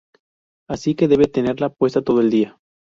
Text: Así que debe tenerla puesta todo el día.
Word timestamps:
Así 0.67 0.95
que 0.95 1.07
debe 1.07 1.27
tenerla 1.27 1.69
puesta 1.69 2.01
todo 2.01 2.21
el 2.21 2.31
día. 2.31 2.57